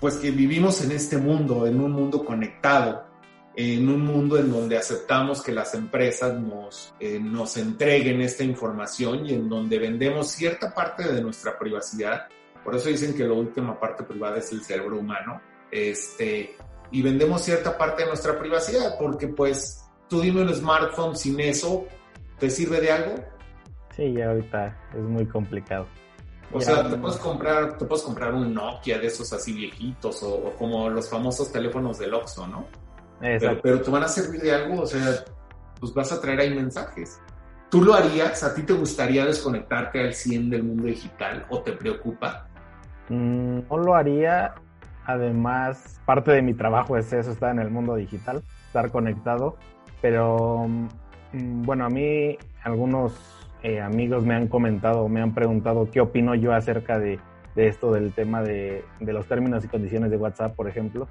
pues 0.00 0.16
que 0.16 0.30
vivimos 0.30 0.84
en 0.84 0.92
este 0.92 1.18
mundo, 1.18 1.66
en 1.66 1.80
un 1.80 1.92
mundo 1.92 2.24
conectado, 2.24 3.06
en 3.54 3.88
un 3.88 4.04
mundo 4.04 4.38
en 4.38 4.50
donde 4.50 4.76
aceptamos 4.76 5.42
que 5.42 5.52
las 5.52 5.74
empresas 5.74 6.38
nos, 6.38 6.94
eh, 7.00 7.18
nos 7.18 7.56
entreguen 7.56 8.20
esta 8.20 8.44
información 8.44 9.24
y 9.26 9.32
en 9.32 9.48
donde 9.48 9.78
vendemos 9.78 10.30
cierta 10.30 10.74
parte 10.74 11.10
de 11.10 11.22
nuestra 11.22 11.58
privacidad. 11.58 12.26
Por 12.62 12.76
eso 12.76 12.90
dicen 12.90 13.14
que 13.14 13.24
la 13.24 13.32
última 13.32 13.80
parte 13.80 14.04
privada 14.04 14.38
es 14.38 14.52
el 14.52 14.62
cerebro 14.62 14.98
humano. 14.98 15.40
Este, 15.70 16.54
y 16.90 17.02
vendemos 17.02 17.42
cierta 17.42 17.78
parte 17.78 18.02
de 18.02 18.08
nuestra 18.08 18.38
privacidad, 18.38 18.98
porque 18.98 19.28
pues 19.28 19.88
tú 20.08 20.20
dime 20.20 20.42
un 20.42 20.54
smartphone 20.54 21.16
sin 21.16 21.40
eso, 21.40 21.86
¿te 22.38 22.50
sirve 22.50 22.80
de 22.80 22.92
algo? 22.92 23.14
Sí, 23.96 24.12
ya 24.12 24.28
ahorita 24.28 24.76
es 24.94 25.02
muy 25.02 25.26
complicado. 25.26 25.86
O 26.52 26.60
sea, 26.60 26.88
te 26.88 26.96
puedes 26.96 27.18
comprar, 27.18 27.76
te 27.76 27.84
puedes 27.84 28.04
comprar 28.04 28.34
un 28.34 28.54
Nokia 28.54 28.98
de 28.98 29.06
esos 29.06 29.32
así 29.32 29.52
viejitos 29.52 30.22
o, 30.22 30.54
como 30.58 30.88
los 30.88 31.08
famosos 31.08 31.50
teléfonos 31.50 31.98
del 31.98 32.14
Oxxo, 32.14 32.46
¿no? 32.46 32.66
Pero, 33.20 33.60
pero, 33.62 33.80
te 33.80 33.90
van 33.90 34.04
a 34.04 34.08
servir 34.08 34.40
de 34.40 34.54
algo, 34.54 34.82
o 34.82 34.86
sea, 34.86 35.24
pues 35.80 35.92
vas 35.94 36.12
a 36.12 36.20
traer 36.20 36.40
ahí 36.40 36.54
mensajes. 36.54 37.18
¿Tú 37.70 37.82
lo 37.82 37.94
harías? 37.94 38.42
¿A 38.44 38.54
ti 38.54 38.62
te 38.62 38.74
gustaría 38.74 39.24
desconectarte 39.24 40.00
al 40.00 40.14
100 40.14 40.50
del 40.50 40.62
mundo 40.62 40.84
digital 40.84 41.46
o 41.48 41.60
te 41.60 41.72
preocupa? 41.72 42.46
Mm, 43.08 43.60
no 43.68 43.78
lo 43.78 43.94
haría. 43.94 44.54
Además, 45.04 46.00
parte 46.04 46.32
de 46.32 46.42
mi 46.42 46.54
trabajo 46.54 46.96
es 46.96 47.12
eso, 47.12 47.30
estar 47.30 47.50
en 47.52 47.60
el 47.60 47.70
mundo 47.70 47.94
digital, 47.94 48.42
estar 48.66 48.90
conectado. 48.90 49.56
Pero, 50.00 50.66
mm, 51.32 51.62
bueno, 51.62 51.86
a 51.86 51.88
mí 51.88 52.36
algunos 52.62 53.12
eh, 53.66 53.80
amigos 53.80 54.24
me 54.24 54.36
han 54.36 54.46
comentado, 54.46 55.08
me 55.08 55.20
han 55.20 55.34
preguntado 55.34 55.90
qué 55.90 56.00
opino 56.00 56.36
yo 56.36 56.54
acerca 56.54 57.00
de, 57.00 57.18
esto 57.56 57.92
del 57.92 58.12
tema 58.12 58.40
de, 58.40 58.84
los 59.00 59.26
términos 59.26 59.64
y 59.64 59.68
condiciones 59.68 60.12
de 60.12 60.16
WhatsApp, 60.16 60.54
por 60.54 60.68
ejemplo. 60.68 61.08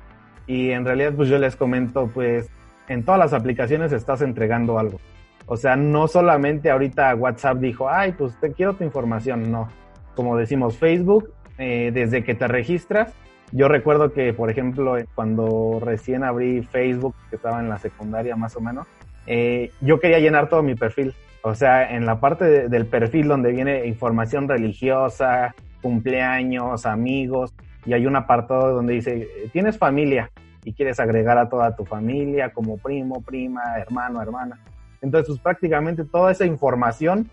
Y 0.48 0.72
en 0.72 0.86
realidad, 0.86 1.12
pues 1.14 1.28
yo 1.28 1.38
les 1.38 1.58
comento, 1.58 2.10
pues 2.14 2.50
en 2.88 3.04
todas 3.04 3.20
las 3.20 3.34
aplicaciones 3.34 3.92
estás 3.92 4.22
entregando 4.22 4.80
algo. 4.80 5.02
O 5.48 5.58
sea, 5.58 5.76
no 5.76 6.08
solamente 6.08 6.72
ahorita 6.72 7.14
WhatsApp 7.16 7.58
dijo, 7.58 7.90
ay, 7.90 8.14
pues 8.14 8.40
te 8.40 8.54
quiero 8.54 8.74
tu 8.74 8.86
información, 8.86 9.52
no. 9.52 9.68
Como 10.16 10.38
decimos, 10.38 10.78
Facebook, 10.78 11.34
eh, 11.58 11.92
desde 11.94 12.24
que 12.24 12.36
te 12.36 12.48
registras, 12.48 13.12
yo 13.52 13.68
recuerdo 13.68 14.14
que, 14.14 14.32
por 14.32 14.50
ejemplo, 14.50 14.96
cuando 15.14 15.82
recién 15.84 16.24
abrí 16.24 16.64
Facebook, 16.64 17.16
que 17.30 17.36
estaba 17.36 17.60
en 17.60 17.68
la 17.68 17.80
secundaria 17.80 18.38
más 18.38 18.56
o 18.56 18.62
menos, 18.62 18.88
eh, 19.28 19.72
yo 19.82 20.00
quería 20.00 20.20
llenar 20.20 20.48
todo 20.48 20.64
mi 20.64 20.76
perfil. 20.76 21.14
O 21.48 21.54
sea, 21.54 21.96
en 21.96 22.08
la 22.08 22.20
parte 22.20 22.70
del 22.70 22.88
perfil 22.88 23.28
donde 23.28 23.52
viene 23.52 23.86
información 23.86 24.50
religiosa, 24.50 25.54
cumpleaños, 25.80 26.88
amigos, 26.88 27.54
y 27.86 27.94
hay 27.94 28.08
un 28.08 28.16
apartado 28.16 28.74
donde 28.74 28.96
dice, 28.96 29.28
tienes 29.54 29.78
familia 29.78 30.32
y 30.64 30.74
quieres 30.74 31.00
agregar 31.00 31.38
a 31.38 31.48
toda 31.48 31.76
tu 31.76 31.86
familia 31.86 32.52
como 32.52 32.80
primo, 32.80 33.22
prima, 33.22 33.62
hermano, 33.78 34.24
hermana. 34.24 34.60
Entonces, 35.04 35.28
pues 35.28 35.40
prácticamente 35.40 36.04
toda 36.04 36.32
esa 36.32 36.48
información 36.48 37.30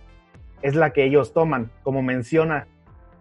es 0.60 0.74
la 0.74 0.90
que 0.90 1.04
ellos 1.04 1.32
toman. 1.32 1.70
Como 1.82 2.02
menciona, 2.02 2.66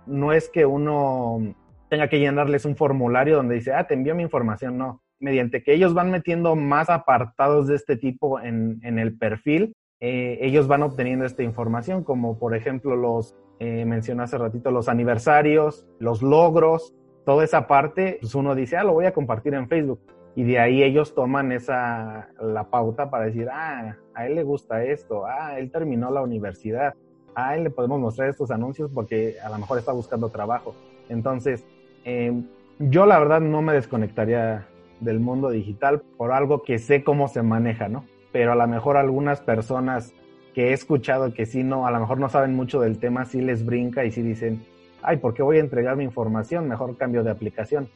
no 0.05 0.33
es 0.33 0.49
que 0.49 0.65
uno 0.65 1.55
tenga 1.87 2.09
que 2.09 2.19
llenarles 2.19 2.65
un 2.65 2.75
formulario 2.75 3.37
donde 3.37 3.55
dice, 3.55 3.73
ah, 3.73 3.87
te 3.87 3.93
envío 3.93 4.13
mi 4.13 4.23
información, 4.23 4.77
no. 4.77 5.01
Mediante 5.21 5.63
que 5.63 5.73
ellos 5.73 5.93
van 5.93 6.11
metiendo 6.11 6.57
más 6.57 6.89
apartados 6.89 7.67
de 7.67 7.77
este 7.77 7.95
tipo 7.95 8.41
en, 8.41 8.81
en 8.83 8.99
el 8.99 9.17
perfil, 9.17 9.73
eh, 10.01 10.39
ellos 10.41 10.67
van 10.67 10.81
obteniendo 10.81 11.25
esta 11.25 11.43
información, 11.43 12.03
como 12.03 12.39
por 12.39 12.55
ejemplo 12.55 12.95
los, 12.95 13.35
eh, 13.59 13.85
mencioné 13.85 14.23
hace 14.23 14.39
ratito, 14.39 14.71
los 14.71 14.89
aniversarios, 14.89 15.85
los 15.99 16.23
logros, 16.23 16.95
toda 17.23 17.43
esa 17.43 17.67
parte, 17.67 18.17
pues 18.19 18.33
uno 18.33 18.55
dice, 18.55 18.77
ah, 18.77 18.83
lo 18.83 18.93
voy 18.93 19.05
a 19.05 19.13
compartir 19.13 19.53
en 19.53 19.67
Facebook. 19.67 19.99
Y 20.35 20.43
de 20.43 20.59
ahí 20.59 20.81
ellos 20.81 21.13
toman 21.13 21.51
esa, 21.51 22.29
la 22.41 22.63
pauta 22.69 23.11
para 23.11 23.25
decir, 23.25 23.47
ah, 23.51 23.95
a 24.15 24.25
él 24.25 24.35
le 24.35 24.43
gusta 24.43 24.83
esto, 24.83 25.25
ah, 25.27 25.59
él 25.59 25.69
terminó 25.69 26.09
la 26.09 26.23
universidad, 26.23 26.95
a 27.35 27.55
él 27.55 27.65
le 27.65 27.69
podemos 27.69 27.99
mostrar 27.99 28.27
estos 28.29 28.49
anuncios 28.49 28.89
porque 28.91 29.35
a 29.43 29.49
lo 29.49 29.59
mejor 29.59 29.77
está 29.77 29.91
buscando 29.91 30.29
trabajo. 30.29 30.73
Entonces, 31.09 31.63
em, 32.05 32.47
yo 32.79 33.05
la 33.05 33.19
verdad 33.19 33.41
no 33.41 33.61
me 33.61 33.73
desconectaría 33.73 34.67
del 34.99 35.19
mundo 35.19 35.51
digital 35.51 36.01
por 36.17 36.31
algo 36.31 36.63
que 36.63 36.79
sé 36.79 37.03
cómo 37.03 37.27
se 37.27 37.43
maneja, 37.43 37.87
¿no? 37.87 38.05
Pero 38.31 38.51
a 38.51 38.55
lo 38.55 38.67
mejor 38.67 38.97
algunas 38.97 39.41
personas 39.41 40.13
que 40.53 40.69
he 40.69 40.73
escuchado 40.73 41.33
que 41.33 41.45
sí 41.45 41.63
no, 41.63 41.87
a 41.87 41.91
lo 41.91 41.99
mejor 41.99 42.19
no 42.19 42.29
saben 42.29 42.55
mucho 42.55 42.81
del 42.81 42.99
tema, 42.99 43.25
sí 43.25 43.41
les 43.41 43.65
brinca 43.65 44.05
y 44.05 44.11
sí 44.11 44.21
dicen, 44.21 44.65
ay, 45.01 45.17
¿por 45.17 45.33
qué 45.33 45.43
voy 45.43 45.57
a 45.57 45.61
entregar 45.61 45.95
mi 45.95 46.03
información? 46.03 46.67
Mejor 46.67 46.97
cambio 46.97 47.23
de 47.23 47.31
aplicación. 47.31 47.89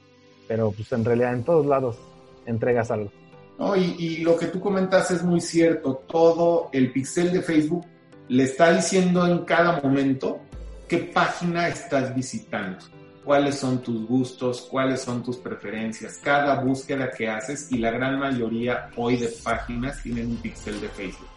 Pero 0.48 0.72
pues 0.72 0.92
en 0.92 1.04
realidad 1.04 1.34
en 1.34 1.44
todos 1.44 1.66
lados 1.66 1.98
entregas 2.46 2.92
algo. 2.92 3.12
No, 3.58 3.76
y, 3.76 3.96
y 3.98 4.18
lo 4.18 4.38
que 4.38 4.48
tú 4.48 4.60
comentas 4.60 5.12
es 5.12 5.24
muy 5.24 5.42
cierto. 5.42 6.04
Todo 6.08 6.70
el 6.72 6.92
pixel 6.92 7.32
de 7.32 7.42
Facebook 7.42 7.86
le 8.28 8.44
está 8.44 8.74
diciendo 8.74 9.26
en 9.26 9.40
cada 9.40 9.82
momento 9.82 10.40
qué 10.88 10.98
página 10.98 11.68
estás 11.68 12.14
visitando 12.14 12.78
cuáles 13.26 13.60
son 13.60 13.82
tus 13.82 14.06
gustos, 14.08 14.68
cuáles 14.70 15.02
son 15.02 15.24
tus 15.24 15.38
preferencias, 15.38 16.20
cada 16.24 16.62
búsqueda 16.62 17.12
que 17.12 17.28
haces 17.28 17.72
y 17.72 17.80
la 17.80 17.92
gran 17.92 18.20
mayoría 18.20 18.92
hoy 18.96 19.18
de 19.18 19.28
páginas 19.44 20.02
tienen 20.04 20.28
un 20.28 20.38
pixel 20.38 20.80
de 20.80 20.88
Facebook. 20.90 21.28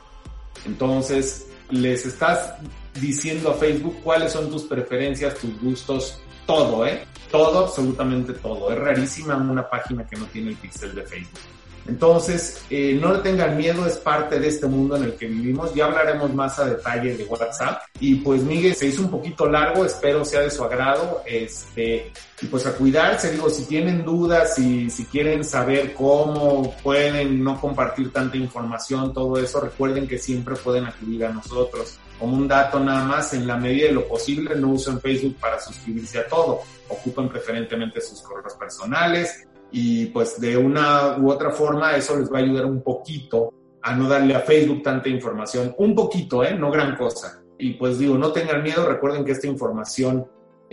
Entonces, 0.66 1.48
les 1.70 2.04
estás 2.06 2.54
diciendo 3.00 3.50
a 3.50 3.54
Facebook 3.54 3.96
cuáles 4.04 4.32
son 4.32 4.50
tus 4.50 4.64
preferencias, 4.64 5.34
tus 5.36 5.58
gustos, 5.60 6.20
todo, 6.46 6.86
¿eh? 6.86 7.04
Todo, 7.30 7.66
absolutamente 7.66 8.32
todo. 8.34 8.70
Es 8.72 8.78
rarísima 8.78 9.36
una 9.36 9.68
página 9.68 10.06
que 10.06 10.16
no 10.16 10.26
tiene 10.26 10.50
el 10.50 10.56
pixel 10.56 10.94
de 10.94 11.02
Facebook. 11.02 11.40
Entonces, 11.86 12.62
eh, 12.70 12.98
no 13.00 13.14
le 13.14 13.20
tengan 13.20 13.56
miedo, 13.56 13.86
es 13.86 13.96
parte 13.96 14.38
de 14.38 14.48
este 14.48 14.66
mundo 14.66 14.96
en 14.96 15.04
el 15.04 15.14
que 15.14 15.26
vivimos. 15.26 15.74
Ya 15.74 15.86
hablaremos 15.86 16.32
más 16.34 16.58
a 16.58 16.66
detalle 16.66 17.16
de 17.16 17.24
WhatsApp. 17.24 17.82
Y 18.00 18.16
pues 18.16 18.42
Miguel 18.42 18.74
se 18.74 18.86
hizo 18.86 19.02
un 19.02 19.10
poquito 19.10 19.48
largo, 19.48 19.84
espero 19.84 20.24
sea 20.24 20.40
de 20.40 20.50
su 20.50 20.64
agrado. 20.64 21.22
Este, 21.26 22.12
y 22.40 22.46
pues 22.46 22.66
a 22.66 22.72
cuidarse, 22.72 23.32
digo, 23.32 23.48
si 23.50 23.64
tienen 23.64 24.04
dudas, 24.04 24.58
y 24.58 24.90
si 24.90 25.04
quieren 25.06 25.44
saber 25.44 25.94
cómo 25.94 26.74
pueden 26.82 27.42
no 27.42 27.60
compartir 27.60 28.12
tanta 28.12 28.36
información, 28.36 29.12
todo 29.12 29.38
eso, 29.38 29.60
recuerden 29.60 30.06
que 30.06 30.18
siempre 30.18 30.54
pueden 30.56 30.84
acudir 30.86 31.24
a 31.24 31.30
nosotros. 31.30 31.98
Como 32.18 32.36
un 32.36 32.48
dato 32.48 32.80
nada 32.80 33.04
más, 33.04 33.32
en 33.34 33.46
la 33.46 33.56
medida 33.56 33.86
de 33.88 33.92
lo 33.92 34.08
posible, 34.08 34.54
no 34.56 34.70
usen 34.70 35.00
Facebook 35.00 35.36
para 35.40 35.60
suscribirse 35.60 36.18
a 36.18 36.26
todo. 36.26 36.60
Ocupen 36.88 37.28
preferentemente 37.28 38.00
sus 38.00 38.20
correos 38.22 38.54
personales, 38.54 39.46
y 39.70 40.06
pues 40.06 40.40
de 40.40 40.56
una 40.56 41.18
u 41.18 41.30
otra 41.30 41.50
forma 41.50 41.96
eso 41.96 42.18
les 42.18 42.32
va 42.32 42.38
a 42.38 42.42
ayudar 42.42 42.66
un 42.66 42.82
poquito 42.82 43.52
a 43.82 43.94
no 43.94 44.08
darle 44.08 44.34
a 44.34 44.40
Facebook 44.40 44.82
tanta 44.82 45.08
información, 45.08 45.74
un 45.78 45.94
poquito, 45.94 46.44
¿eh? 46.44 46.54
No 46.54 46.70
gran 46.70 46.96
cosa. 46.96 47.42
Y 47.58 47.74
pues 47.74 47.98
digo, 47.98 48.16
no 48.16 48.32
tengan 48.32 48.62
miedo, 48.62 48.86
recuerden 48.86 49.24
que 49.24 49.32
esta 49.32 49.46
información 49.46 50.26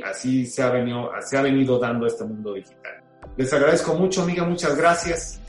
así 0.03 0.45
se 0.45 0.61
ha 0.61 0.69
venido, 0.69 1.09
se 1.21 1.37
ha 1.37 1.41
venido 1.41 1.79
dando 1.79 2.05
este 2.05 2.23
mundo 2.25 2.53
digital. 2.53 3.03
Les 3.37 3.51
agradezco 3.53 3.95
mucho, 3.95 4.23
amiga, 4.23 4.43
muchas 4.43 4.75
gracias. 4.75 5.41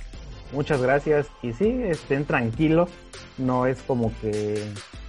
Muchas 0.52 0.80
gracias 0.80 1.26
y 1.42 1.52
sí, 1.52 1.80
estén 1.84 2.24
tranquilos, 2.24 2.88
no 3.36 3.66
es 3.66 3.82
como 3.82 4.12
que 4.20 4.62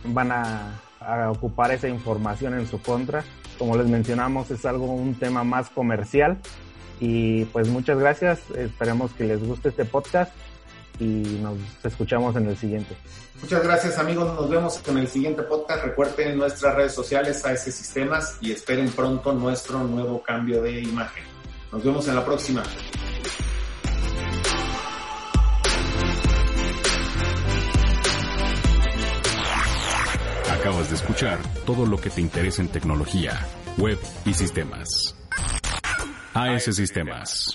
van 0.03 0.32
a, 0.32 0.82
a 1.00 1.32
ocupar 1.32 1.72
esa 1.72 1.88
información 1.88 2.56
en 2.56 2.65
su 2.67 2.82
contra. 2.82 3.24
Como 3.60 3.77
les 3.77 3.88
mencionamos, 3.88 4.50
es 4.51 4.65
algo, 4.65 4.86
un 4.86 5.15
tema 5.15 5.44
más 5.44 5.70
comercial, 5.70 6.38
y 6.99 7.45
pues 7.45 7.67
muchas 7.67 7.99
gracias, 7.99 8.39
esperemos 8.55 9.11
que 9.13 9.23
les 9.23 9.43
guste 9.43 9.69
este 9.69 9.85
podcast 9.85 10.31
y 10.99 11.39
nos 11.41 11.57
escuchamos 11.83 12.35
en 12.35 12.47
el 12.47 12.57
siguiente. 12.57 12.95
Muchas 13.41 13.63
gracias 13.63 13.99
amigos, 13.99 14.33
nos 14.33 14.49
vemos 14.49 14.81
en 14.87 14.97
el 14.97 15.07
siguiente 15.07 15.43
podcast. 15.43 15.83
Recuerden 15.85 16.37
nuestras 16.37 16.75
redes 16.75 16.93
sociales 16.93 17.45
AS 17.45 17.63
Sistemas 17.63 18.37
y 18.41 18.51
esperen 18.51 18.89
pronto 18.89 19.33
nuestro 19.33 19.83
nuevo 19.83 20.21
cambio 20.23 20.61
de 20.61 20.81
imagen. 20.81 21.23
Nos 21.71 21.83
vemos 21.83 22.07
en 22.07 22.15
la 22.15 22.25
próxima. 22.25 22.63
Acabas 30.51 30.89
de 30.89 30.95
escuchar 30.95 31.37
todo 31.65 31.85
lo 31.85 31.97
que 31.97 32.09
te 32.09 32.21
interesa 32.21 32.61
en 32.61 32.69
tecnología, 32.69 33.45
web 33.77 33.99
y 34.25 34.33
sistemas. 34.33 35.15
AS 36.38 36.65
Sistemas. 36.75 37.51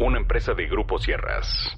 Una 0.00 0.18
empresa 0.18 0.52
de 0.52 0.66
Grupo 0.66 0.98
Sierras. 0.98 1.76